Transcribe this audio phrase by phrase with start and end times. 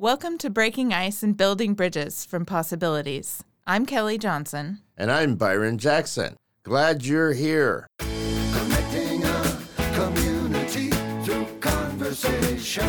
[0.00, 3.42] Welcome to Breaking Ice and Building Bridges from Possibilities.
[3.66, 4.78] I'm Kelly Johnson.
[4.96, 6.36] And I'm Byron Jackson.
[6.62, 7.88] Glad you're here.
[7.98, 10.90] Connecting a community
[11.24, 12.88] through conversation.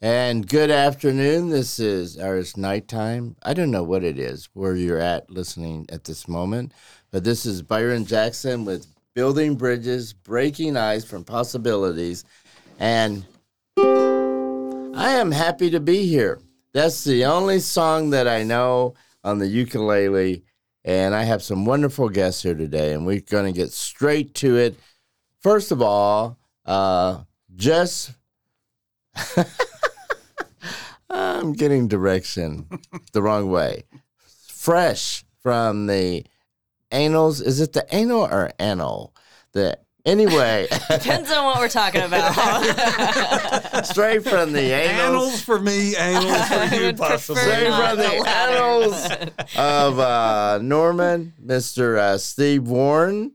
[0.00, 1.48] And good afternoon.
[1.48, 3.34] This is, or it's nighttime.
[3.42, 6.74] I don't know what it is where you're at listening at this moment,
[7.10, 12.24] but this is Byron Jackson with Building Bridges, Breaking Ice from Possibilities.
[12.78, 13.26] And
[14.96, 16.40] I am happy to be here.
[16.72, 20.42] That's the only song that I know on the ukulele.
[20.86, 24.56] And I have some wonderful guests here today, and we're going to get straight to
[24.56, 24.78] it.
[25.42, 28.12] First of all, uh, just
[31.10, 32.66] I'm getting direction
[33.12, 33.84] the wrong way.
[34.48, 36.24] Fresh from the
[36.90, 37.42] anals.
[37.42, 39.14] Is it the anal or anal?
[39.52, 42.32] The anyway, Depends on what we're talking about.
[43.86, 45.44] straight from the Annals anals.
[45.44, 47.42] for me, annals for you, would possibly.
[47.42, 49.10] Straight from the the annals
[49.56, 51.98] of uh, Norman, Mr.
[51.98, 53.32] Uh, Steve Warren.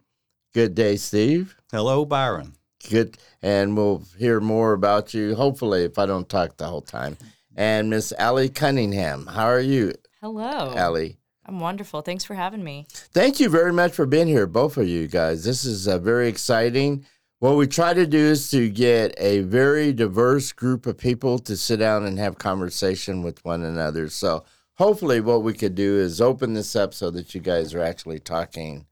[0.54, 1.56] Good day, Steve.
[1.72, 2.54] Hello, Byron.
[2.90, 5.36] Good, and we'll hear more about you.
[5.36, 7.18] Hopefully, if I don't talk the whole time.
[7.56, 10.74] And Miss Aly Cunningham, how are you, Hello.
[10.76, 11.18] Aly?
[11.52, 12.00] I'm wonderful.
[12.02, 12.86] Thanks for having me.
[12.90, 15.44] Thank you very much for being here, both of you guys.
[15.44, 17.06] This is uh, very exciting.
[17.40, 21.58] What we try to do is to get a very diverse group of people to
[21.58, 24.08] sit down and have conversation with one another.
[24.08, 27.84] So hopefully, what we could do is open this up so that you guys are
[27.84, 28.86] actually talking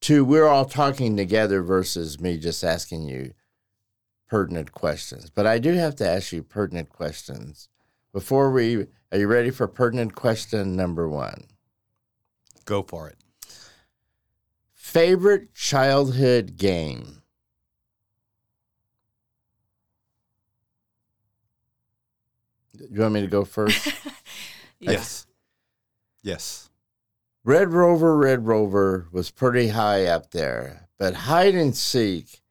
[0.00, 0.24] to.
[0.24, 3.32] We're all talking together versus me just asking you
[4.26, 5.30] pertinent questions.
[5.30, 7.68] But I do have to ask you pertinent questions
[8.12, 8.88] before we.
[9.10, 11.44] Are you ready for pertinent question number one?
[12.64, 13.16] Go for it.
[14.74, 17.22] Favorite childhood game?
[22.76, 23.92] Do you want me to go first?
[24.80, 25.26] Yes.
[26.22, 26.70] Yes.
[27.42, 32.42] Red Rover, Red Rover was pretty high up there, but hide and seek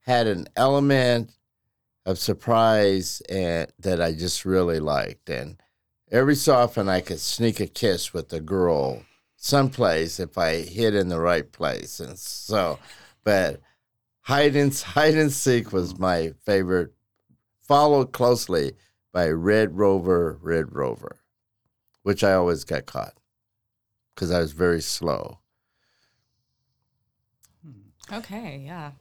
[0.00, 1.32] had an element
[2.06, 5.28] of surprise and that I just really liked.
[5.28, 5.60] And
[6.10, 9.02] every so often I could sneak a kiss with a girl
[9.36, 12.00] someplace if I hid in the right place.
[12.00, 12.78] And so,
[13.24, 13.60] but
[14.22, 16.92] hide and hide and seek was my favorite,
[17.62, 18.72] followed closely
[19.12, 21.20] by Red Rover, Red Rover,
[22.02, 23.14] which I always got caught
[24.14, 25.38] because I was very slow.
[28.12, 28.92] Okay, yeah.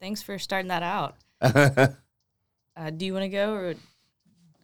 [0.00, 1.16] Thanks for starting that out.
[2.78, 3.74] Uh, do you want to go or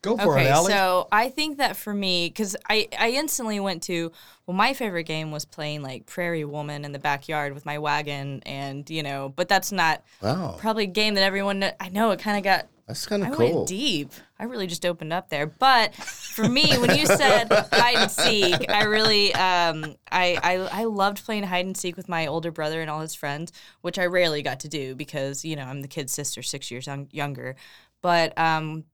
[0.02, 0.48] Go for okay?
[0.48, 0.72] it, Aly.
[0.72, 4.12] So I think that for me, because I I instantly went to
[4.46, 8.42] well, my favorite game was playing like Prairie Woman in the backyard with my wagon,
[8.44, 11.60] and you know, but that's not wow, probably a game that everyone.
[11.60, 13.54] kn- I know it kind of got that's kind of cool.
[13.54, 14.10] went deep.
[14.38, 15.46] I really just opened up there.
[15.46, 20.84] But for me, when you said hide and seek, I really, um, I, I, I
[20.84, 23.52] loved playing hide and seek with my older brother and all his friends,
[23.82, 26.86] which I rarely got to do because you know I'm the kid's sister, six years
[26.86, 27.54] young, younger.
[28.02, 28.84] But um,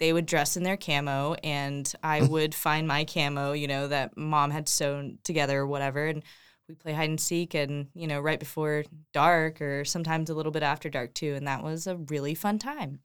[0.00, 4.16] they would dress in their camo, and I would find my camo, you know, that
[4.16, 6.22] mom had sewn together or whatever, and
[6.68, 10.52] we play hide and seek, and you know, right before dark or sometimes a little
[10.52, 13.00] bit after dark too, and that was a really fun time.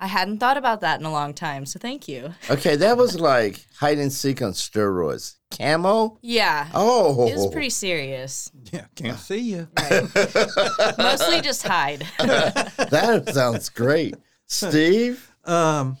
[0.00, 2.32] I hadn't thought about that in a long time, so thank you.
[2.48, 5.34] Okay, that was like hide and seek on steroids.
[5.50, 6.18] Camo?
[6.22, 8.48] Yeah, Oh, it was pretty serious.
[8.72, 9.66] yeah, can't see you.
[10.98, 12.06] Mostly just hide.
[12.18, 14.14] that sounds great.
[14.46, 15.32] Steve?
[15.44, 15.96] Um,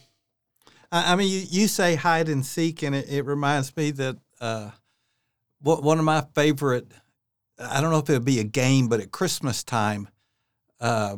[0.90, 4.16] I, I mean, you, you say hide and seek, and it, it reminds me that
[4.40, 4.70] uh,
[5.60, 6.90] what, one of my favorite,
[7.58, 10.08] I don't know if it would be a game, but at Christmas time,
[10.80, 11.16] uh,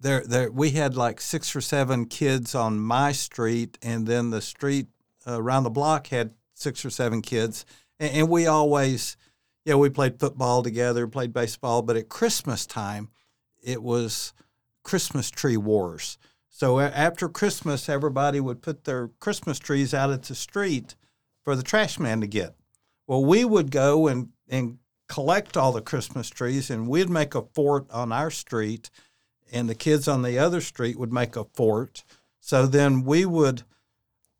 [0.00, 4.40] there, there, we had like six or seven kids on my street, and then the
[4.40, 4.86] street
[5.26, 7.64] uh, around the block had six or seven kids,
[7.98, 9.16] and, and we always,
[9.64, 13.10] yeah, we played football together, played baseball, but at Christmas time,
[13.62, 14.32] it was
[14.82, 16.16] Christmas tree wars.
[16.50, 20.96] So after Christmas, everybody would put their Christmas trees out at the street
[21.42, 22.54] for the trash man to get.
[23.06, 27.42] Well, we would go and, and collect all the Christmas trees, and we'd make a
[27.54, 28.90] fort on our street,
[29.50, 32.04] and the kids on the other street would make a fort.
[32.40, 33.62] So then we would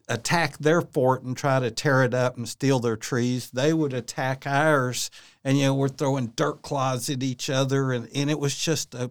[0.09, 3.51] attack their fort and try to tear it up and steal their trees.
[3.51, 5.11] They would attack ours,
[5.45, 8.95] and you know we're throwing dirt clods at each other, and, and it was just
[8.95, 9.11] a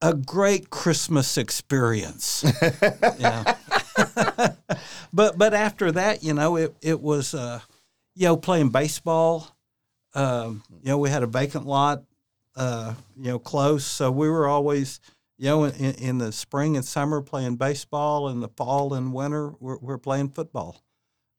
[0.00, 2.44] a great Christmas experience.
[3.18, 3.56] yeah.
[5.12, 7.60] but but after that, you know, it it was uh,
[8.14, 9.56] you know playing baseball.
[10.14, 12.04] Um, you know, we had a vacant lot,
[12.54, 15.00] uh, you know, close, so we were always
[15.36, 19.52] you know, in, in the spring and summer playing baseball, in the fall and winter
[19.60, 20.82] we're, we're playing football.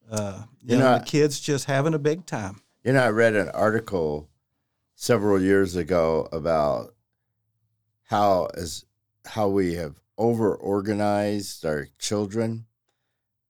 [0.09, 2.61] Uh, you, You know, know, the kids just having a big time.
[2.83, 4.29] You know, I read an article
[4.95, 6.93] several years ago about
[8.05, 8.85] how as
[9.25, 12.65] how we have over organized our children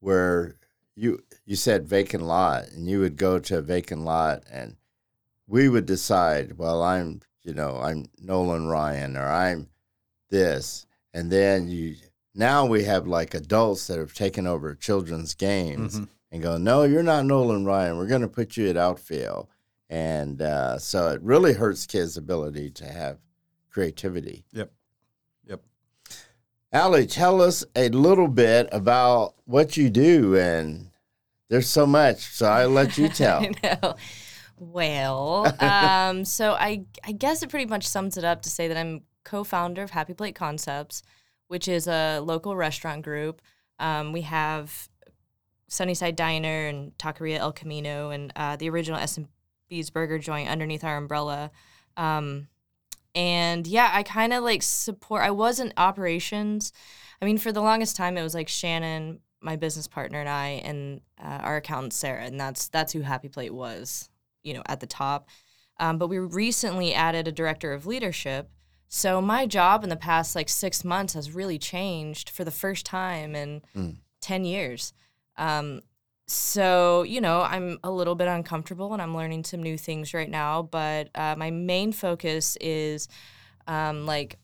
[0.00, 0.54] where
[0.94, 4.76] you you said vacant lot and you would go to a vacant lot and
[5.46, 9.68] we would decide, well, I'm you know, I'm Nolan Ryan or I'm
[10.30, 11.96] this and then you
[12.34, 16.08] now we have like adults that have taken over children's games Mhm.
[16.32, 17.96] and go, no, you're not Nolan Ryan.
[17.96, 19.48] We're going to put you at outfield.
[19.88, 23.18] And uh, so it really hurts kids' ability to have
[23.76, 24.42] creativity.
[24.52, 24.72] Yep.
[25.48, 25.62] Yep.
[26.72, 30.34] Aly, tell us a little bit about what you do.
[30.34, 30.88] And
[31.50, 33.42] there's so much, so I'll let you tell.
[33.42, 33.96] I know.
[34.58, 38.78] Well, um, so I I guess it pretty much sums it up to say that
[38.78, 41.02] I'm co-founder of Happy Plate Concepts,
[41.48, 43.42] which is a local restaurant group.
[43.78, 44.88] Um, we have
[45.68, 50.96] Sunnyside Diner and Taqueria El Camino and uh, the original S&B's Burger Joint underneath our
[50.96, 51.50] umbrella.
[51.98, 52.48] Um,
[53.16, 55.22] and yeah, I kind of like support.
[55.22, 56.72] I was in operations.
[57.20, 60.48] I mean, for the longest time, it was like Shannon, my business partner, and I,
[60.64, 64.08] and uh, our accountant Sarah, and that's that's who Happy Plate was,
[64.42, 65.28] you know, at the top.
[65.80, 68.50] Um, but we recently added a director of leadership.
[68.88, 72.86] So my job in the past like six months has really changed for the first
[72.86, 73.96] time in Mm.
[74.20, 74.92] ten years.
[75.36, 75.82] Um,
[76.26, 80.28] so you know, I'm a little bit uncomfortable, and I'm learning some new things right
[80.30, 80.62] now.
[80.62, 83.08] But uh, my main focus is
[83.66, 84.38] um, like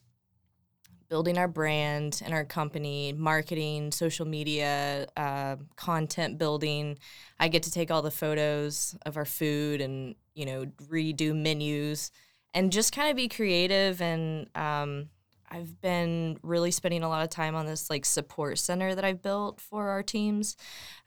[1.08, 6.98] building our brand and our company, marketing, social media, uh, content building.
[7.38, 12.10] I get to take all the photos of our food and you know redo menus
[12.54, 14.00] and just kind of be creative.
[14.00, 15.08] And um,
[15.52, 19.20] I've been really spending a lot of time on this like support center that I've
[19.20, 20.56] built for our teams.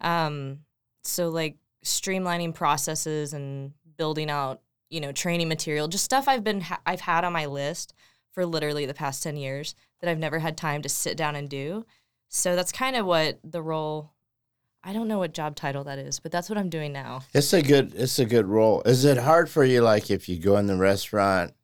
[0.01, 0.59] Um,
[1.03, 4.61] so like streamlining processes and building out
[4.91, 7.95] you know training material, just stuff I've been ha- I've had on my list
[8.33, 11.49] for literally the past 10 years that I've never had time to sit down and
[11.49, 11.85] do.
[12.27, 14.11] So that's kind of what the role
[14.83, 17.21] I don't know what job title that is, but that's what I'm doing now.
[17.33, 18.83] It's a good it's a good role.
[18.85, 21.55] Is it hard for you like if you go in the restaurant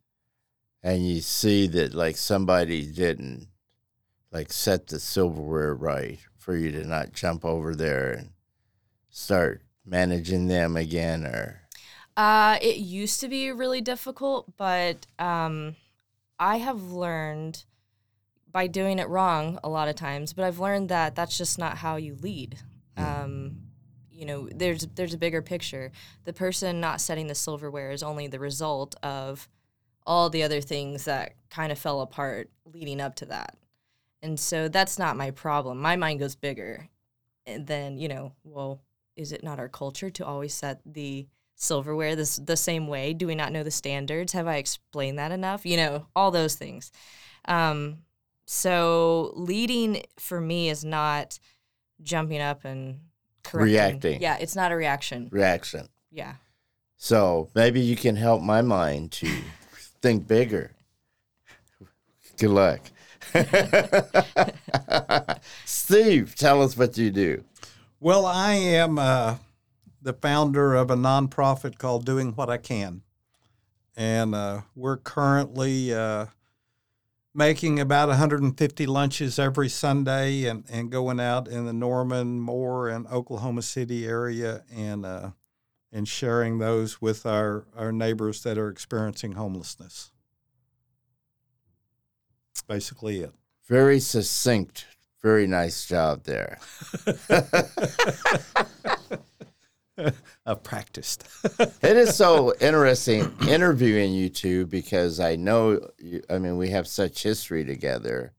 [0.84, 3.48] and you see that like somebody didn't
[4.32, 8.30] like set the silverware right for you to not jump over there and
[9.10, 11.62] start managing them again or
[12.18, 15.76] Uh, it used to be really difficult, but um,
[16.40, 17.64] I have learned
[18.52, 20.34] by doing it wrong a lot of times.
[20.34, 22.58] But I've learned that that's just not how you lead.
[22.98, 23.62] Um,
[24.12, 25.92] you know, there's there's a bigger picture.
[26.26, 29.48] The person not setting the silverware is only the result of
[30.06, 33.58] all the other things that kind of fell apart leading up to that.
[34.22, 35.80] And so that's not my problem.
[35.80, 36.88] My mind goes bigger.
[37.46, 38.82] And then, you know, well,
[39.16, 43.14] is it not our culture to always set the silverware this the same way?
[43.14, 44.34] Do we not know the standards?
[44.34, 45.66] Have I explained that enough?
[45.66, 46.92] You know, all those things.
[47.46, 48.00] Um,
[48.46, 51.40] so leading for me is not
[52.02, 53.00] jumping up and
[53.44, 53.74] correcting.
[53.74, 54.22] Reacting.
[54.22, 55.30] Yeah, it's not a reaction.
[55.32, 55.88] reaction.
[56.12, 56.36] Yeah.
[56.98, 59.28] So maybe you can help my mind to
[60.02, 60.72] think bigger.
[62.38, 62.82] Good luck.
[65.66, 67.44] Steve, tell us what you do.
[68.00, 69.36] Well, I am uh,
[70.02, 73.02] the founder of a nonprofit called Doing What I Can.
[73.96, 76.28] And uh, we're currently uh,
[77.36, 83.06] making about 150 lunches every Sunday and, and going out in the Norman, Moore, and
[83.08, 85.32] Oklahoma City area and, uh,
[85.92, 90.12] and sharing those with our, our neighbors that are experiencing homelessness.
[92.68, 93.34] Basically, it.
[93.68, 94.86] Very succinct.
[95.22, 96.60] Very nice job there.
[100.46, 101.28] I've practiced.
[101.84, 106.88] It is so interesting interviewing you two because I know, you, I mean, we have
[106.88, 108.34] such history together.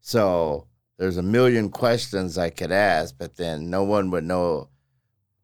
[0.00, 0.66] So
[0.98, 4.68] there's a million questions I could ask, but then no one would know.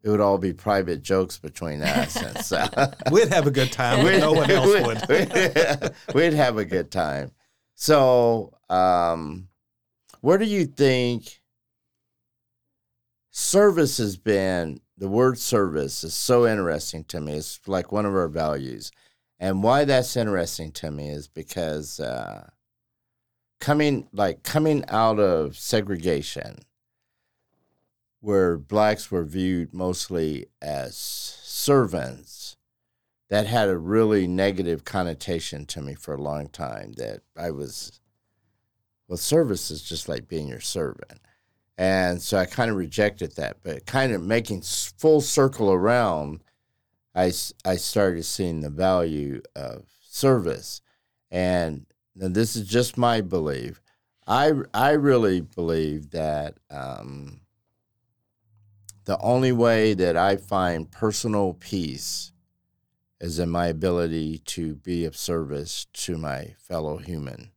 [0.01, 2.15] It would all be private jokes between us.
[2.15, 2.65] And so
[3.11, 5.07] We'd have a good time, but no one else would.
[5.09, 5.93] would.
[6.15, 7.31] We'd have a good time.
[7.75, 9.49] So, um,
[10.21, 11.41] where do you think
[13.31, 14.81] service has been?
[14.97, 17.33] The word service is so interesting to me.
[17.33, 18.91] It's like one of our values.
[19.39, 22.49] And why that's interesting to me is because uh,
[23.61, 26.57] coming like coming out of segregation,
[28.21, 32.57] where blacks were viewed mostly as servants,
[33.29, 36.93] that had a really negative connotation to me for a long time.
[36.93, 37.99] That I was
[39.09, 41.19] well, service is just like being your servant.
[41.77, 46.41] And so I kind of rejected that, but kind of making full circle around,
[47.15, 47.31] I,
[47.65, 50.81] I started seeing the value of service.
[51.31, 53.81] And now this is just my belief.
[54.27, 57.41] I, I really believe that um,
[59.09, 62.31] the only way that I find personal peace
[63.19, 67.49] is in my ability to be of service to my fellow human.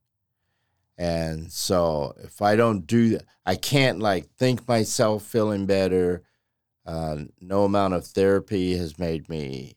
[0.96, 6.22] And so if I don't do that, I can't like think myself feeling better.
[6.86, 9.76] Uh, no amount of therapy has made me.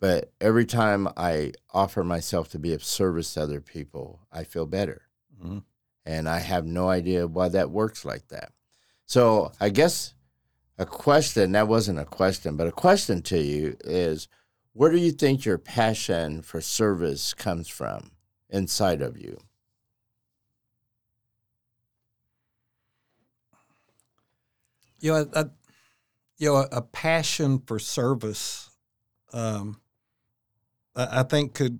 [0.00, 4.66] But every time I offer myself to be of service to other people, I feel
[4.66, 5.02] better.
[5.40, 5.62] Mhm.
[6.04, 8.50] And I have no idea why that works like that.
[9.04, 10.15] So I guess
[10.78, 14.28] a question that wasn't a question, but a question to you is
[14.72, 18.10] where do you think your passion for service comes from
[18.50, 19.38] inside of you?
[25.00, 25.50] you know, a,
[26.38, 28.70] you know, a, passion for service,
[29.32, 29.80] um,
[30.94, 31.78] I, think could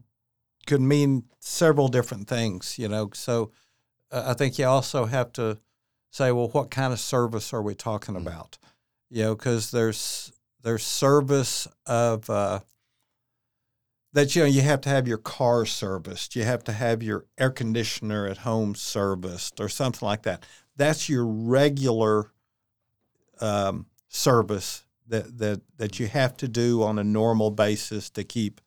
[0.66, 2.78] could mean several different things.
[2.78, 3.52] You know, so
[4.10, 5.58] uh, I think you also have to
[6.10, 8.22] say, well, what kind of service are we talking Mm.
[8.22, 8.58] about?
[9.10, 10.32] You know, because there's
[10.62, 12.60] there's service of uh,
[14.12, 17.26] that you know you have to have your car serviced, you have to have your
[17.38, 20.42] air conditioner at home serviced, or something like that.
[20.76, 22.32] That's your regular
[23.40, 28.60] um, service that, that that you have to do on a normal basis to keep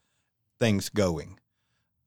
[0.59, 1.39] things going.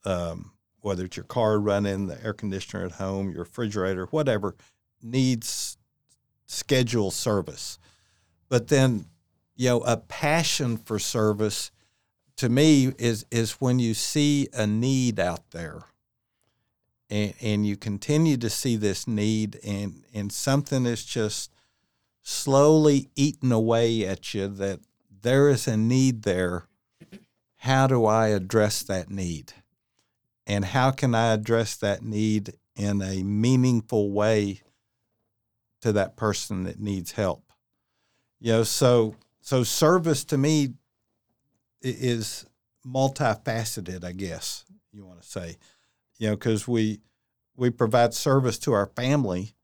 [0.05, 4.57] Um, whether it's your car running, the air conditioner at home, your refrigerator, whatever
[5.03, 5.77] needs
[6.47, 7.79] scheduled service.
[8.53, 9.07] But then,
[9.57, 11.71] you know, a passion for service
[12.37, 15.85] to me is is when you see a need out there
[17.09, 21.51] and, and you continue to see this need and, and something is just
[22.21, 24.81] slowly eating away at you that
[25.23, 26.67] there is a need there.
[27.57, 29.55] How do I address that need?
[30.47, 34.61] And how can I address that need in a meaningful way
[35.81, 37.52] to that person that needs help?
[38.43, 40.75] You know, so so service to me
[41.81, 42.45] is
[42.85, 45.59] multifaceted, I guess you want to say.
[46.19, 47.01] You know, because we
[47.57, 49.55] we provide service to our family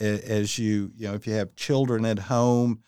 [0.00, 2.80] as you you know if you have children at home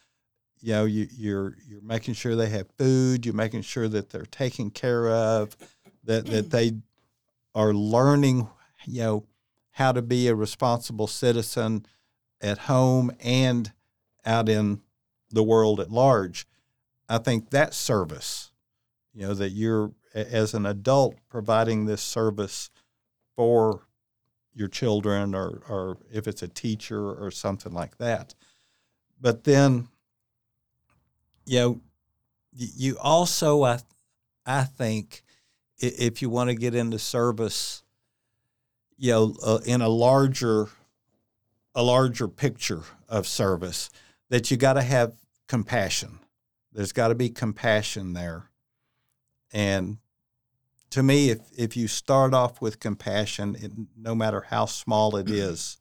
[0.61, 4.27] you know you, you're you're making sure they have food you're making sure that they're
[4.27, 5.57] taken care of
[6.03, 6.73] that that they
[7.55, 8.49] are learning
[8.87, 9.25] you know
[9.71, 11.87] how to be a responsible citizen
[12.41, 13.73] at home and
[14.25, 14.81] out in
[15.37, 16.47] the world at large
[17.09, 18.51] i think that service
[19.15, 22.71] you know that you're as an adult providing this service
[23.35, 23.87] for
[24.57, 28.35] your children or, or if it's a teacher or something like that.
[29.21, 29.89] But then,
[31.45, 31.81] you know,
[32.53, 33.81] you also, I,
[34.47, 35.23] I think,
[35.79, 37.83] if you want to get into service,
[38.97, 40.69] you know, uh, in a larger,
[41.75, 43.91] a larger picture of service,
[44.31, 45.13] that you got to have
[45.49, 46.21] compassion.
[46.73, 48.51] There's got to be compassion there,
[49.53, 49.99] and
[50.91, 55.27] to me, if if you start off with compassion, it, no matter how small it
[55.27, 55.35] mm-hmm.
[55.35, 55.79] is,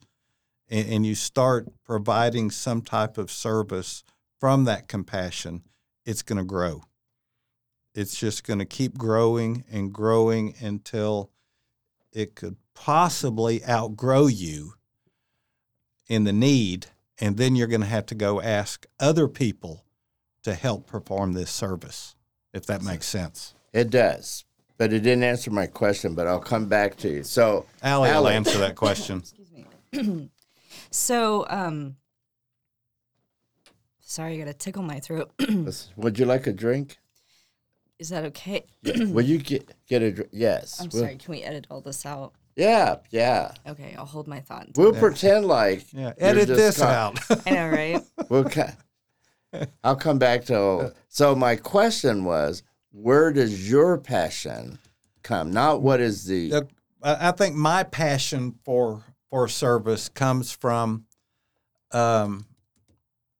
[0.69, 4.03] and, and you start providing some type of service
[4.39, 5.63] from that compassion,
[6.05, 6.83] it's going to grow.
[7.93, 11.31] It's just going to keep growing and growing until
[12.11, 14.73] it could possibly outgrow you
[16.07, 16.87] in the need,
[17.19, 19.83] and then you're going to have to go ask other people
[20.43, 22.15] to help perform this service,
[22.53, 23.53] if that makes sense.
[23.73, 24.45] It does,
[24.77, 26.15] but it didn't answer my question.
[26.15, 27.23] But I'll come back to you.
[27.23, 29.17] So, Aly will answer that question.
[29.23, 30.29] Excuse me.
[30.91, 31.95] so, um,
[34.01, 35.31] sorry, I gotta tickle my throat.
[35.95, 36.97] would you like a drink?
[37.97, 38.65] Is that okay?
[38.83, 40.29] Will you get get a drink?
[40.33, 40.79] Yes.
[40.81, 41.15] I'm We'll- sorry.
[41.17, 42.33] Can we edit all this out?
[42.55, 43.51] Yeah, yeah.
[43.67, 44.67] Okay, I'll hold my thought.
[44.75, 45.01] We'll then.
[45.01, 47.19] pretend like Yeah, edit this co- out.
[47.45, 48.03] I know, right?
[48.29, 48.71] We'll co-
[49.83, 50.93] I'll come back to.
[51.09, 54.79] So my question was, where does your passion
[55.23, 55.51] come?
[55.51, 56.69] Not what is the Look,
[57.03, 61.05] I I think my passion for for service comes from
[61.91, 62.45] um,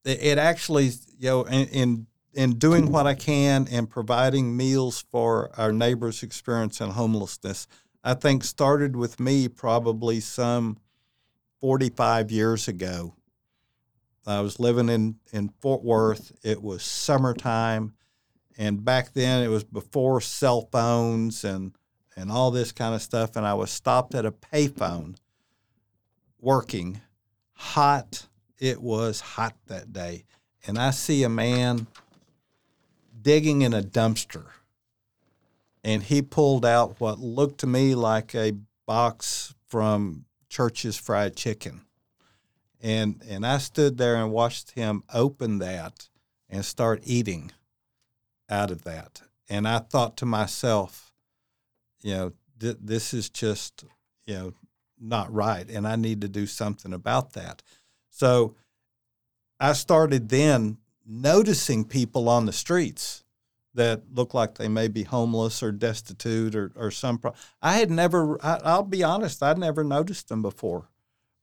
[0.04, 5.06] it, it actually you know in, in in doing what I can and providing meals
[5.10, 7.66] for our neighbors experiencing homelessness.
[8.08, 10.78] I think started with me probably some
[11.60, 13.16] 45 years ago.
[14.28, 16.32] I was living in, in Fort Worth.
[16.44, 17.96] It was summertime.
[18.60, 21.76] And back then it was before cell phones and,
[22.16, 23.36] and all this kind of stuff.
[23.36, 25.16] And I was stopped at a payphone
[26.40, 27.02] working,
[27.54, 28.28] hot.
[28.60, 30.26] It was hot that day.
[30.68, 31.88] And I see a man
[33.20, 34.46] digging in a dumpster.
[35.86, 38.54] And he pulled out what looked to me like a
[38.88, 41.82] box from Church's Fried Chicken.
[42.82, 46.10] And, and I stood there and watched him open that
[46.50, 47.52] and start eating
[48.50, 49.22] out of that.
[49.48, 51.14] And I thought to myself,
[52.02, 53.86] you know, th- this is just,
[54.26, 54.54] you know,
[55.00, 55.70] not right.
[55.70, 57.62] And I need to do something about that.
[58.10, 58.56] So
[59.60, 63.24] I started then noticing people on the streets
[63.76, 67.18] that look like they may be homeless or destitute or, or some.
[67.18, 70.90] Pro- I had never, I, I'll be honest, I'd never noticed them before.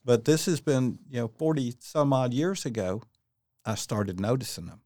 [0.04, 3.02] But this has been, you know, 40 some odd years ago,
[3.64, 4.80] I started noticing them.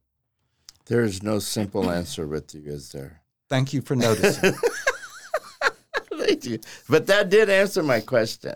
[0.86, 3.22] There is no simple answer with you, is there?
[3.48, 4.54] Thank you for noticing.
[6.12, 6.58] Thank you.
[6.88, 8.54] But that did answer my question.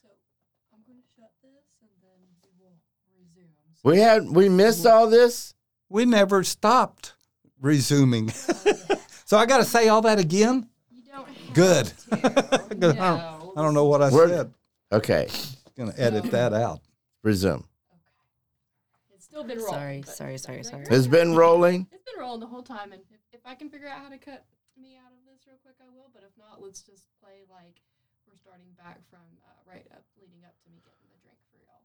[0.00, 0.08] So
[0.72, 2.74] I'm going to shut this and then we will
[3.18, 3.50] resume.
[3.84, 5.54] We had we missed all this.
[5.88, 7.14] we never stopped
[7.66, 8.28] resuming.
[9.24, 10.68] so I got to say all that again?
[10.90, 11.86] You don't have Good.
[12.10, 12.16] to.
[12.16, 13.52] 'Cause I, don't, No.
[13.56, 14.54] I don't know what I We're- said.
[14.92, 15.26] Okay,
[15.76, 16.80] Going to edit that out.
[17.24, 17.64] resume.
[19.12, 20.04] It's still been rolling.
[20.04, 20.84] Sorry, sorry, sorry, sorry.
[20.88, 21.88] It's been rolling.
[21.90, 24.16] It's been rolling the whole time, and if, if I can figure out how to
[24.18, 24.44] cut
[24.80, 26.08] me out of this real quick, I will.
[26.14, 27.82] But if not, let's just play like
[28.28, 31.58] we're starting back from uh, right up, leading up to me getting the drink for
[31.58, 31.82] y'all.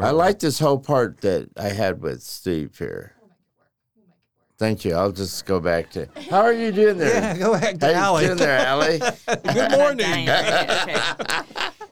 [0.00, 3.12] So I like this whole part that I had with Steve here.
[3.20, 3.68] we'll make it work.
[3.94, 4.47] We'll make it work.
[4.58, 4.94] Thank you.
[4.94, 6.08] I'll just go back to.
[6.30, 7.14] How are you doing there?
[7.14, 8.98] Yeah, go ahead, How you doing there, Aly?
[9.54, 10.26] Good morning.
[10.26, 10.28] Dying.
[10.28, 11.00] Okay.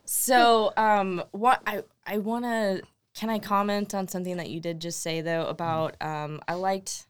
[0.05, 2.83] So, um, what I I want to
[3.15, 7.07] can I comment on something that you did just say though about um, I liked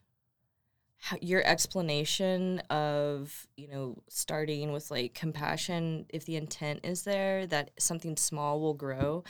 [0.99, 7.47] how, your explanation of you know starting with like compassion if the intent is there
[7.47, 9.25] that something small will grow.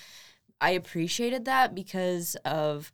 [0.61, 2.91] I appreciated that because of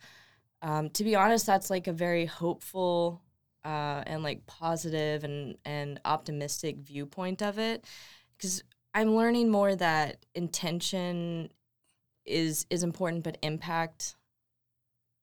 [0.62, 3.20] um, to be honest, that's like a very hopeful
[3.64, 7.84] uh, and like positive and and optimistic viewpoint of it
[8.36, 8.62] because
[8.94, 11.50] I'm learning more that intention
[12.26, 14.16] is is important, but impact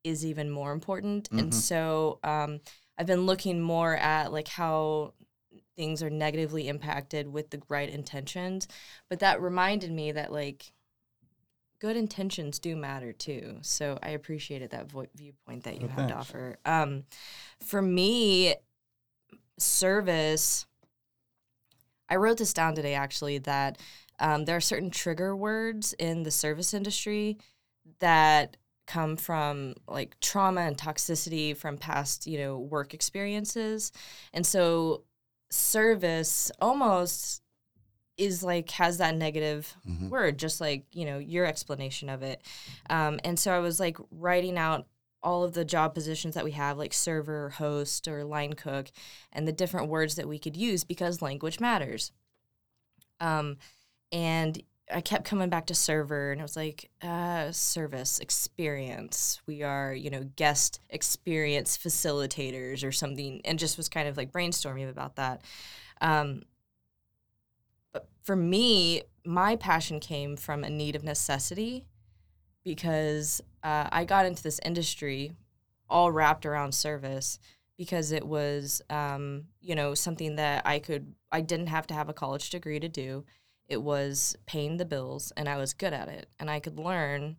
[0.03, 1.29] is even more important.
[1.31, 1.53] And Mhm.
[1.53, 2.61] so um,
[2.97, 5.13] I've been looking more at like how
[5.75, 8.67] things are negatively impacted with the right intentions.
[9.09, 10.71] But that reminded me that like
[11.79, 13.57] good intentions do matter too.
[13.61, 16.57] So I appreciated that vo- viewpoint that you Well, had to offer.
[16.65, 17.03] Um,
[17.61, 18.55] for me,
[19.57, 20.65] service.
[22.09, 23.77] I wrote this down today actually that
[24.19, 27.37] um, there are certain trigger words in the service industry
[27.99, 33.91] that come from like trauma and toxicity from past you know work experiences
[34.33, 35.03] and so
[35.51, 37.43] service almost
[38.19, 40.09] is like has that negative Mhm.
[40.09, 42.41] word just like you know your explanation of it
[42.89, 44.85] um, and so i was like writing out
[45.23, 48.87] all of the job positions that we have like server host or line cook
[49.33, 52.11] and the different words that we could use because language matters
[53.19, 53.57] um,
[54.11, 59.39] and I kept coming back to server, and it was like uh, service experience.
[59.45, 64.31] We are, you know, guest experience facilitators or something, and just was kind of like
[64.31, 65.41] brainstorming about that.
[66.01, 66.41] Um,
[68.29, 71.87] for me, my passion came from a need of necessity
[72.63, 75.31] because uh, I got into this industry
[75.89, 77.39] all wrapped around service
[77.75, 82.07] because it was, um, you know, something that I could, I didn't have to have
[82.07, 83.25] a college degree to do
[83.67, 87.37] it was paying the bills and I was good at it and I could learn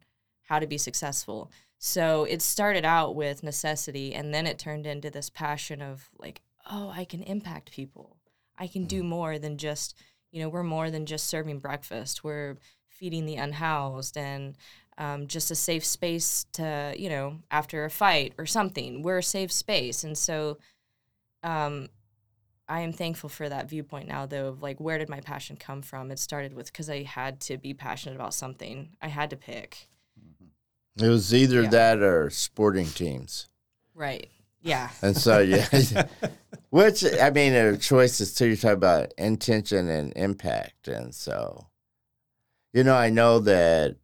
[0.49, 1.53] how to be successful.
[1.79, 6.41] So it started out with necessity and then it turned into this passion of like,
[6.69, 8.17] oh, I can impact people.
[8.59, 9.97] I can do more than just,
[10.31, 12.23] you know, we're more than just serving breakfast.
[12.25, 12.57] We're
[12.89, 14.57] feeding the unhoused and
[14.99, 19.03] um, just a safe space to, you know, after a fight or something.
[19.03, 20.05] We're a safe space.
[20.05, 20.59] And so
[21.43, 21.89] um,
[22.69, 25.83] I am thankful for that viewpoint now, though, of like, where did my passion come
[25.83, 26.11] from?
[26.11, 28.91] It started with because I had to be passionate about something.
[29.01, 29.89] I had to pick.
[30.97, 31.71] It was either Yeah.
[31.71, 33.49] that or sporting teams.
[33.95, 34.29] Right.
[34.63, 34.91] Yeah.
[35.03, 35.67] And so, yeah,
[36.71, 38.49] which I mean, are choices too.
[38.49, 40.89] you talk about intention and impact.
[40.89, 41.69] And so,
[42.73, 43.97] you know, I know that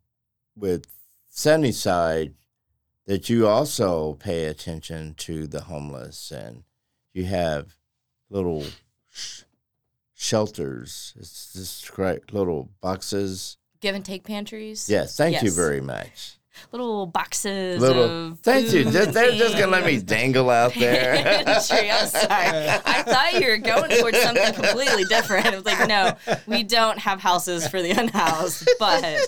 [0.56, 0.86] with
[1.28, 2.34] Sunnyside,
[3.06, 6.64] that you also pay attention to the homeless and
[7.12, 7.76] you have
[8.30, 8.64] little
[9.10, 9.42] sh-
[10.14, 11.14] shelters.
[11.16, 13.58] It's just great little boxes.
[13.80, 14.88] Give and take pantries.
[14.88, 16.35] Yes, thank you very much.
[16.72, 18.40] Little boxes Little, of.
[18.40, 18.84] thank you.
[18.90, 21.14] Just, they're just gonna let me dangle out there.
[21.44, 22.28] Pantry, I'm sorry.
[22.28, 25.46] I thought you were going towards something completely different.
[25.46, 26.16] I was like, no,
[26.46, 29.20] we don't have houses for the unhoused, but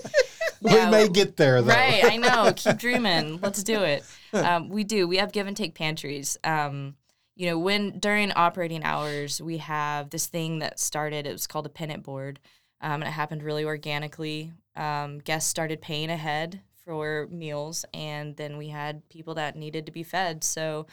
[0.61, 1.73] we may get there though.
[1.73, 2.53] Right, I know.
[2.57, 3.38] Keep dreaming.
[3.41, 4.05] Let's do it.
[4.33, 5.07] Um, we do.
[5.07, 6.37] We have give and take pantries.
[6.45, 6.97] Um,
[7.37, 11.27] you know, when during operating hours, we have this thing that started.
[11.27, 12.41] It was called a pennant board,
[12.81, 14.53] um, and it happened really organically.
[14.75, 19.92] Um, guests started paying ahead for meals, and then we had people that needed to
[19.92, 20.42] be fed.
[20.42, 20.87] So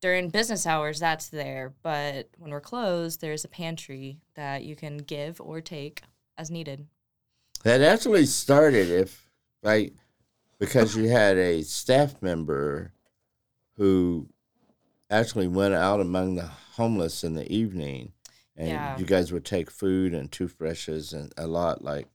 [0.00, 1.74] during business hours, that's there.
[1.82, 6.00] But when we're closed, there's a pantry that you can give or take
[6.38, 6.86] as needed.
[7.64, 9.28] That actually started if
[9.62, 9.92] like
[10.58, 12.92] because you had a staff member
[13.76, 14.30] who
[15.10, 18.12] actually went out among the homeless in the evening
[18.56, 18.96] and Yeah.
[18.98, 22.06] you guys would take food and toothbrushes and a lot like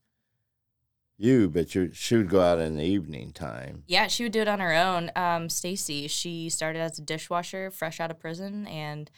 [1.21, 3.83] you, but you she would go out in the evening time.
[3.87, 5.11] Yeah, she would do it on her own.
[5.15, 9.09] Um, Stacy, she started as a dishwasher, fresh out of prison, and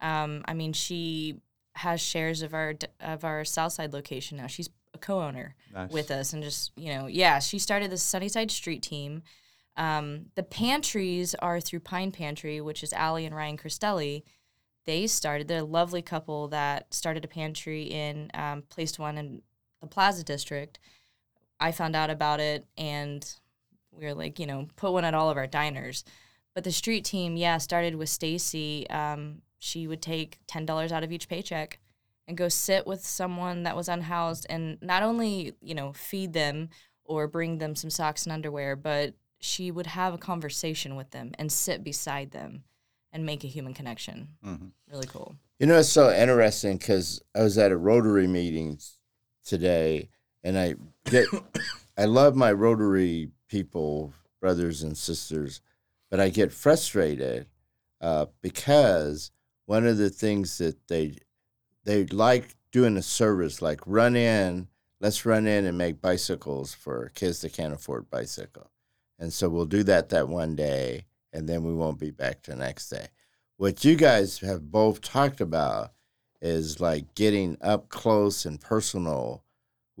[0.00, 1.36] um, I mean, she
[1.74, 4.46] has shares of our of our Southside location now.
[4.46, 5.90] She's a co-owner Nice.
[5.90, 9.22] with us, and just you know, yeah, she started the Sunnyside Street team.
[9.76, 14.22] Um, the pantries are through Pine Pantry, which is Allie and Ryan Cristelli.
[14.86, 15.46] They started.
[15.46, 19.42] They're a lovely couple that started a pantry in um, placed one in
[19.80, 20.78] the Plaza District.
[21.60, 23.24] I found out about it, and
[23.92, 26.04] we were like, you know, put one at all of our diners.
[26.54, 28.88] But the street team, yeah, started with Stacy.
[28.90, 31.78] Um, she would take ten dollars out of each paycheck
[32.26, 36.70] and go sit with someone that was unhoused, and not only you know feed them
[37.04, 41.32] or bring them some socks and underwear, but she would have a conversation with them
[41.38, 42.62] and sit beside them
[43.12, 44.28] and make a human connection.
[44.44, 44.70] Mhm.
[44.88, 45.34] Really cool.
[45.58, 48.78] You know, it's so interesting because I was at a Rotary meeting
[49.44, 50.08] today,
[50.42, 50.74] and I
[51.04, 51.26] get,
[51.98, 55.60] I love my Rotary people, brothers and sisters,
[56.10, 57.46] but I get frustrated
[58.00, 59.30] uh, because
[59.66, 61.16] one of the things that they
[61.84, 64.68] they like doing a service like run in,
[65.00, 68.70] let's run in and make bicycles for kids that can't afford bicycle,
[69.18, 72.56] and so we'll do that that one day, and then we won't be back the
[72.56, 73.06] next day.
[73.56, 75.92] What you guys have both talked about
[76.40, 79.44] is like getting up close and personal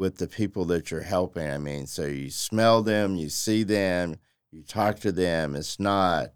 [0.00, 1.48] with the people that you're helping.
[1.50, 4.16] I mean, so you smell them, you see them,
[4.50, 5.54] you talk to them.
[5.54, 6.32] It's not,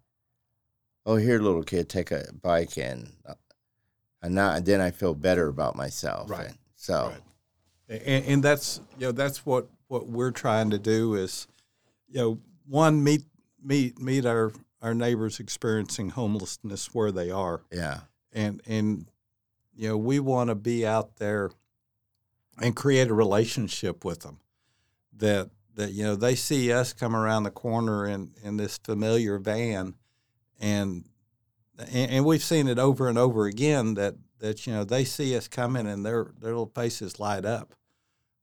[1.07, 3.33] oh, here, little kid, take a bike and, uh,
[4.21, 6.29] and now then I feel better about myself.
[6.29, 6.49] Right.
[6.49, 7.15] And so,
[7.89, 8.03] Right.
[8.05, 11.47] and, and that's you know that's what what we're trying to do is
[12.09, 13.23] you know one meet
[13.63, 18.01] meet meet our our neighbors experiencing homelessness where they are yeah,
[18.33, 19.07] and and
[19.75, 21.51] you know we want to be out there
[22.61, 24.41] and create a relationship with them
[25.17, 29.39] that that you know they see us come around the corner in in this familiar
[29.39, 29.95] van
[30.61, 31.05] and
[31.79, 35.37] and, and we've seen it over and over again that that you know they see
[35.37, 37.75] us coming and their their little faces light up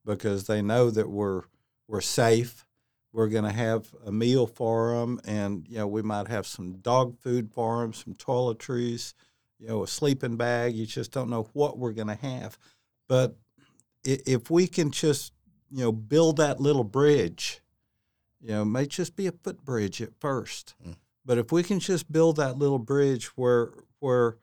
[0.06, 1.44] because they know that we're
[1.88, 2.66] we're safe.
[3.14, 6.74] We're going to have a meal for them and you know we might have some
[6.78, 9.14] dog food for them some toiletries
[9.60, 10.76] you know a sleeping bag.
[10.76, 12.58] You just don't know what we're going to have.
[13.08, 13.36] But
[14.04, 15.34] if we can just
[15.70, 17.62] you know build that little bridge
[18.40, 20.96] you know it may just be a footbridge at first Mm.
[21.26, 24.38] but if we can just build that little bridge where where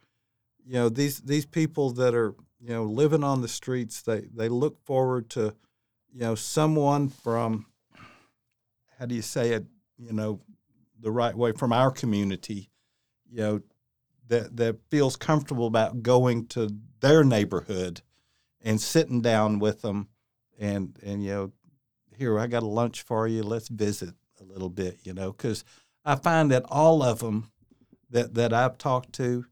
[0.65, 4.49] you know these these people that are you know living on the streets they they
[4.49, 5.55] look forward to
[6.13, 7.67] you know someone from
[8.99, 9.65] how do you say it
[9.97, 10.41] you know
[11.01, 12.71] the right way from our community
[13.31, 13.61] you know
[14.29, 16.69] that that feels comfortable about going to
[17.01, 18.03] their neighborhood
[18.63, 20.09] and sitting down with them
[20.59, 21.53] and and you know
[22.17, 25.65] here I got a lunch for you let's visit a little bit you know cuz
[26.05, 27.51] I find that all of them
[28.11, 29.47] that that I've talked to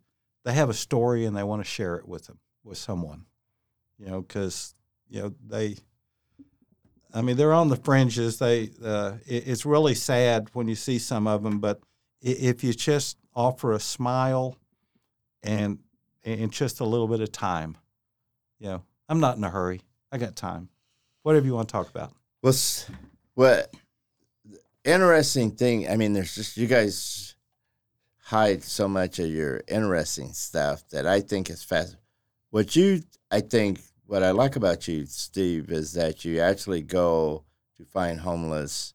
[0.45, 3.27] they have a story and they want to share it with them with someone
[3.99, 4.75] you know cuz
[5.09, 5.77] you know they
[7.17, 8.39] I mean, they're on the fringes.
[8.39, 11.61] They, uh, it, it's really sad when you see some of them.
[11.61, 11.81] But
[12.21, 14.59] if you just offer a smile
[15.43, 15.79] and
[16.25, 17.79] and just a little bit of time,
[18.59, 19.83] you know, I'm not in a hurry.
[20.11, 20.69] I got time.
[21.23, 22.13] Whatever you want to talk about.
[22.41, 22.89] What's
[23.35, 23.73] what
[24.85, 25.89] interesting thing?
[25.89, 27.35] I mean, there's just you guys
[28.27, 31.97] hide so much of your interesting stuff that I think is fast.
[32.51, 37.45] What you, I think, what I like about you, Steve, is that you actually go
[37.77, 38.95] to find homeless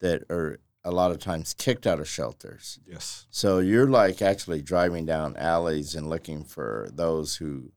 [0.00, 2.78] that are a lot of times kicked out of shelters.
[2.86, 3.26] Yes.
[3.30, 7.72] So you're like actually driving down alleys and looking for those who,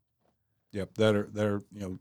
[0.73, 0.93] Yep.
[0.95, 1.99] That are they're you know,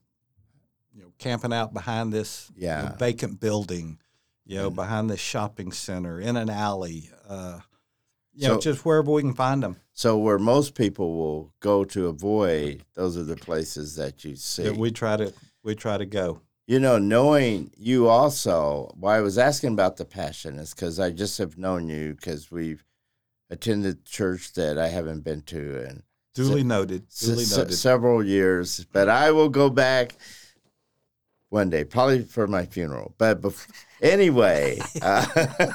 [0.95, 3.99] you know, camping out behind this you know, vacant building,
[4.45, 7.61] you know, And- behind this shopping center, in an alley, uh,
[8.33, 9.77] you know, just wherever we can find them.
[9.93, 14.63] so where most people will go to avoid, those are the places that you see.
[14.65, 16.41] That we try to we try to go.
[16.67, 21.11] you know, knowing you also, why I was asking about the passion is because I
[21.11, 22.85] just have known you because we've
[23.51, 26.03] attended church that I haven't been to and
[26.35, 27.07] Duly noted.
[27.19, 27.75] Duly noted.
[27.75, 28.87] several years.
[28.93, 30.15] But I will go back
[31.49, 33.15] one day, probably for my funeral.
[33.19, 33.43] But
[34.01, 35.27] anyway, uh,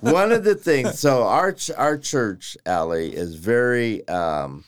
[0.00, 0.98] one of the things.
[0.98, 4.06] So our ch- our church, Aly, is very.
[4.08, 4.64] Um,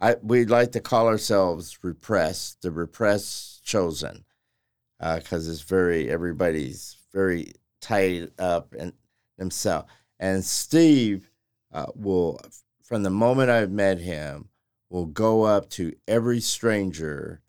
[0.00, 4.24] I we like to call ourselves repressed, the repressed chosen,
[4.98, 8.92] because it's very everybody's very tied up in
[9.38, 9.88] themselves.
[10.18, 11.28] And Steve
[11.72, 12.40] uh, will,
[12.84, 14.50] from the moment I've met him,
[14.90, 17.40] will go up to every stranger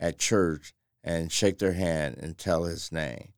[0.00, 0.72] at church
[1.04, 3.34] and shake their hand and tell his name.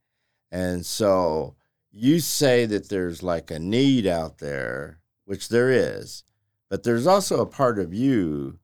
[0.53, 1.57] And so
[1.91, 6.23] you say that there's like a need out there, which there is,
[6.71, 8.59] but there's also a part of you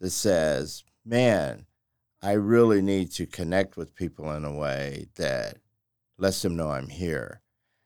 [0.00, 1.66] that says, man,
[2.22, 5.58] I really need to connect with people in a way that
[6.18, 7.42] lets them know I'm here.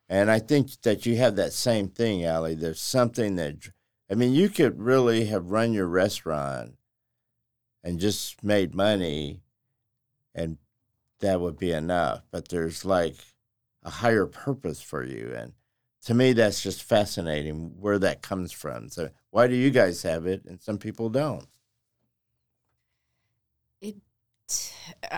[0.09, 2.55] And I think that you have that same thing, Aly.
[2.55, 3.57] There's something that,
[4.11, 6.75] I mean, you could really have run your restaurant
[7.85, 9.42] and just made money,
[10.35, 10.59] and
[11.21, 12.23] that would be enough.
[12.31, 13.16] But there's like
[13.83, 15.35] a higher purpose for you.
[15.37, 15.53] And
[16.05, 18.88] to me, that's just fascinating where that comes from.
[18.88, 21.47] So, why do you guys have it and some people don't?
[23.83, 23.97] It,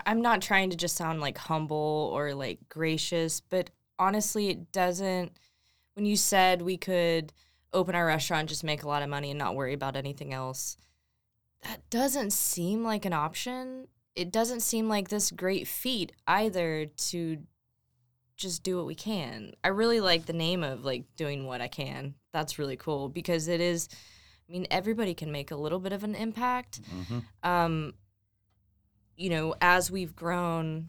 [0.05, 5.33] I'm not trying to just sound like humble or like gracious, but honestly, it doesn't.
[5.95, 7.33] When you said we could
[7.73, 10.77] open our restaurant, just make a lot of money and not worry about anything else,
[11.63, 13.87] that doesn't seem like an option.
[14.15, 17.39] It doesn't seem like this great feat either to
[18.37, 19.53] just do what we can.
[19.63, 22.15] I really like the name of like doing what I can.
[22.33, 23.89] That's really cool because it is.
[24.49, 26.81] I mean, everybody can make a little bit of an impact.
[27.43, 27.95] Um,
[29.17, 30.89] you know, as we've grown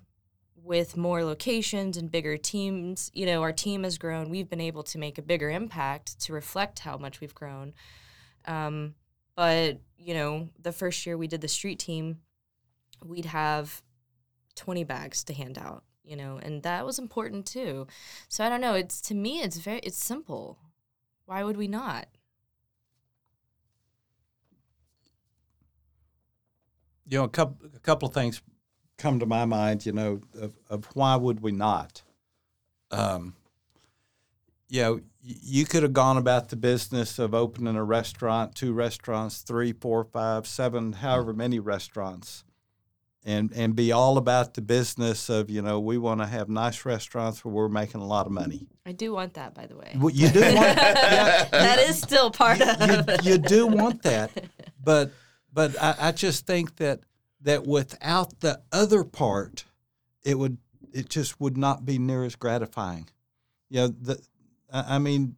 [0.64, 4.30] with more locations and bigger teams, you know, our team has grown.
[4.30, 7.74] We've been able to make a bigger impact to reflect how much we've grown.
[8.46, 8.96] Um,
[9.36, 12.20] but, you know, the first year we did the street team,
[13.04, 13.82] we'd have
[14.56, 17.88] 20 bags to hand out, you know, and that was important too.
[18.30, 18.76] So I don't know.
[18.76, 20.60] It's to me, it's very, it's simple.
[21.26, 22.08] Why would we not?
[27.12, 28.42] you know, a couple a couple of things
[29.02, 29.86] come to my mind.
[29.86, 32.04] You know, of, of why would we not?
[32.92, 33.36] Um,
[34.70, 39.40] you know, you could have gone about the business of opening a restaurant, two restaurants,
[39.40, 42.44] three, four, five, seven, however many restaurants,
[43.24, 46.86] and and be all about the business of you know we want to have nice
[46.86, 48.68] restaurants where we're making a lot of money.
[48.86, 49.96] I do want that, by the way.
[49.98, 52.90] Well, you do want yeah, that is still part of
[53.24, 54.32] you, you do want that,
[54.84, 55.12] but
[55.54, 57.02] but I, I just think that
[57.42, 59.66] that without the other part,
[60.24, 60.58] it would
[60.94, 63.10] it just would not be near as gratifying.
[63.70, 64.22] You know, the
[64.72, 65.36] I mean,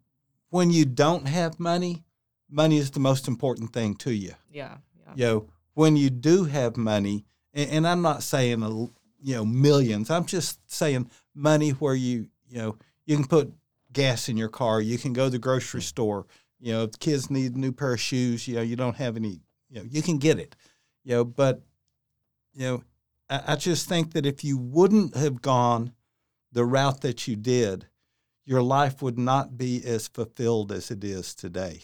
[0.50, 2.04] when you don't have money,
[2.50, 4.34] money is the most important thing to you.
[4.52, 5.14] Yeah, yeah.
[5.16, 9.46] You know, when you do have money, and, and I'm not saying a you know
[9.46, 10.10] millions.
[10.10, 13.54] I'm just saying money where you you know you can put
[13.92, 14.82] gas in your car.
[14.82, 16.26] You can go to the grocery store.
[16.60, 18.48] You know, if kids need a new pair of shoes.
[18.48, 19.42] You know, you don't have any.
[19.70, 20.56] You know, you can get it.
[21.04, 21.62] You know, but
[22.54, 22.84] you know,
[23.30, 25.94] I, I just think that if you wouldn't have gone
[26.52, 27.88] the route that you did,
[28.46, 31.82] your life would not be as fulfilled as it is today.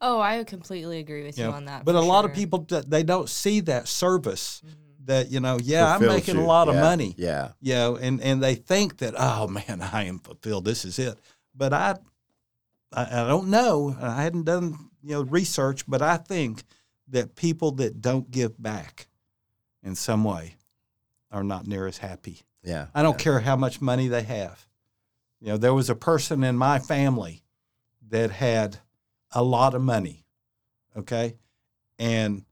[0.00, 1.56] Oh, I completely agree with you, you know.
[1.56, 1.84] on that.
[1.84, 5.06] But for a lot of people they don't see that service Mhm.
[5.06, 6.46] that you know, yeah, I'm Fulfills making a you.
[6.46, 7.52] lot of money, Yeah.
[7.60, 10.64] you know, and and they think that oh man, I am fulfilled.
[10.66, 11.18] This is it.
[11.54, 11.96] But I,
[12.92, 13.96] I, I don't know.
[14.00, 16.62] I hadn't done you know research, but I think
[17.08, 19.07] that people that don't give back
[19.82, 20.56] in some way
[21.30, 22.42] are not near as happy.
[22.62, 22.86] Yeah.
[22.94, 24.66] I don't care how much money they have.
[25.40, 27.42] You know, there was a person in my family
[28.08, 28.78] that had
[29.32, 30.24] a lot of money,
[30.96, 31.36] okay?
[31.98, 32.44] And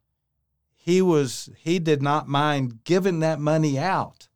[0.74, 4.28] he was he did not mind giving that money out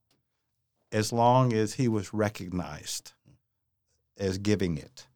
[0.90, 3.12] as long as he was recognized
[4.18, 5.06] as giving it.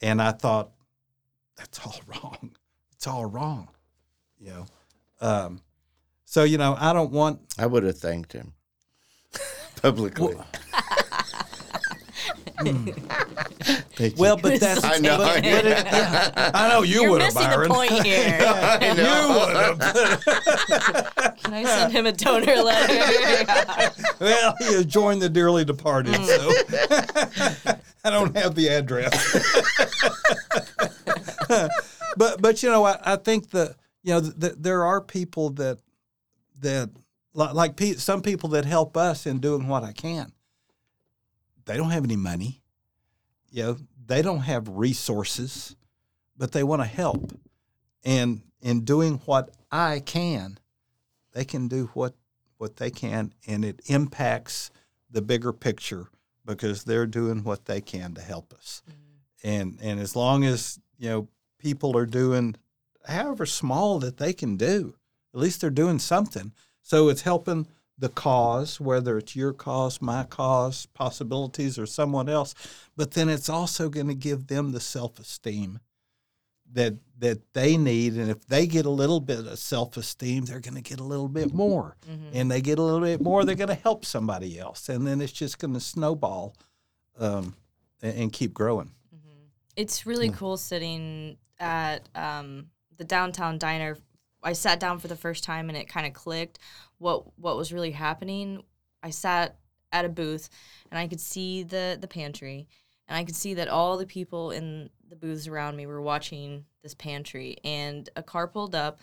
[0.00, 0.70] And I thought
[1.56, 2.56] that's all wrong.
[2.92, 3.68] It's all wrong.
[4.38, 4.66] You know.
[5.20, 5.60] Um,
[6.34, 8.54] so you know, I don't want I would have thanked him
[9.82, 10.36] publicly.
[12.56, 12.88] Hmm.
[13.96, 15.18] Thank well, but that's I know.
[15.18, 17.68] But, but it, yeah, I know you You're would have, missing Byron.
[17.68, 18.38] the point here.
[18.46, 19.76] I know.
[21.42, 23.92] Can I send him a donor letter?
[24.20, 27.70] well, he has joined the dearly departed, so hmm.
[28.04, 29.12] I don't have the address.
[32.16, 35.80] but but you know, I, I think that you know th- there are people that
[36.64, 36.90] that
[37.34, 40.32] Li- Like pe- some people that help us in doing what I can.
[41.66, 42.62] They don't have any money.
[43.50, 45.76] You know, they don't have resources,
[46.36, 47.32] but they want to help.
[48.04, 50.58] And in doing what I can,
[51.32, 52.14] they can do what
[52.58, 54.70] what they can, and it impacts
[55.10, 56.06] the bigger picture
[56.44, 58.82] because they're doing what they can to help us.
[58.88, 59.48] Mm-hmm.
[59.48, 62.56] And and as long as you know people are doing
[63.06, 64.94] however small that they can do,
[65.34, 66.52] at least they're doing something.
[66.82, 67.66] So it's helping
[67.98, 72.54] the cause, whether it's your cause, my cause, possibilities, or someone else.
[72.96, 75.80] But then it's also going to give them the self esteem
[76.72, 80.74] that that they need and if they get a little bit of self-esteem they're going
[80.74, 81.94] to get a little bit more
[82.32, 85.20] and they get a little bit more they're going to help somebody else and then
[85.20, 86.56] it's just going to snowball
[87.20, 87.54] um,
[88.02, 88.90] and, and keep growing
[89.76, 90.34] It's really Hmm.
[90.34, 93.96] cool sitting at um, the downtown diner.
[94.44, 96.58] I sat down for the first time and it kind of clicked
[96.98, 98.62] what what was really happening.
[99.02, 99.56] I sat
[99.92, 100.48] at a booth
[100.90, 102.68] and I could see the the pantry
[103.08, 106.64] and I could see that all the people in the booths around me were watching
[106.82, 109.00] this pantry and a car pulled up,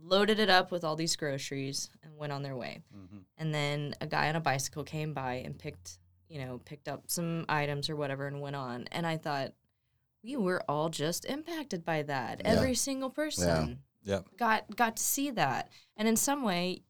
[0.00, 2.82] loaded it up with all these groceries and went on their way.
[2.96, 3.18] Mm-hmm.
[3.38, 7.04] And then a guy on a bicycle came by and picked, you know, picked up
[7.06, 8.86] some items or whatever and went on.
[8.90, 9.52] And I thought,
[10.24, 12.40] we were all just impacted by that.
[12.40, 12.50] Yeah.
[12.50, 14.26] Every single person Yep.
[14.38, 16.82] got got to see that, and in some way,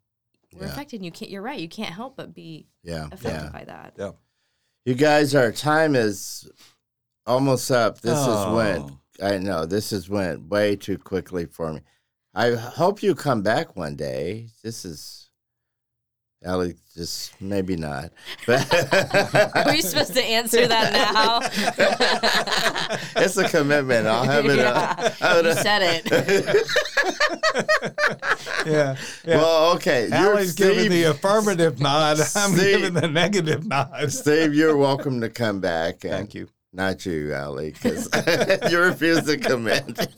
[0.55, 0.73] we're Yeah.
[0.73, 1.03] affected.
[1.05, 1.31] You can't.
[1.31, 1.59] You're right.
[1.59, 3.51] You can't help but be Yeah, affected yeah.
[3.51, 3.95] by that.
[3.99, 4.13] Yeah.
[4.85, 6.49] You guys, our time is
[7.27, 8.01] almost up.
[8.03, 8.51] This Oh.
[8.51, 8.93] is went.
[9.21, 11.81] I know this has went way too quickly for me.
[12.35, 14.51] I hope you come back one day.
[14.63, 15.26] This is,
[16.45, 18.13] Ellie, just maybe not.
[18.47, 18.71] But
[19.57, 21.41] Are we supposed to answer that now?
[23.23, 24.07] it's a commitment.
[24.07, 24.59] I'll have it.
[24.59, 25.15] Uh, yeah, up.
[25.23, 26.67] I'll you uh, said it.
[28.67, 28.97] Yeah.
[29.25, 29.37] yeah.
[29.39, 30.09] Well, okay.
[30.11, 32.19] You're giving the affirmative nod.
[32.37, 32.59] I'm Steve.
[32.81, 34.13] giving the negative nod.
[34.13, 36.05] Steve, you're welcome to come back.
[36.05, 36.49] and- Thank you.
[36.73, 38.09] Not you, Aly, because
[38.71, 40.09] you refuse to commit.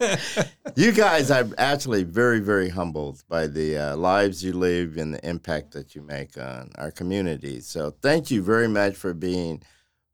[0.76, 5.28] you guys, I'm actually very, very humbled by the uh, lives you live and the
[5.28, 7.60] impact that you make on our community.
[7.60, 9.62] So thank you very much for being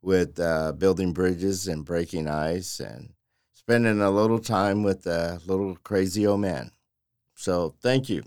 [0.03, 3.11] with uh, Building Bridges and Breaking Ice and
[3.53, 6.71] spending a little time with a little crazy old man.
[7.35, 8.23] So thank you.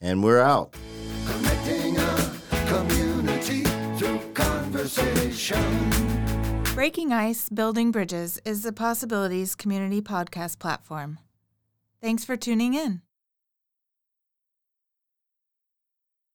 [0.00, 0.76] And we're out.
[1.26, 3.62] Connecting a community
[3.96, 6.43] through conversation.
[6.74, 11.20] Breaking Ice, Building Bridges is the Possibilities Community Podcast platform.
[12.02, 13.00] Thanks for tuning in.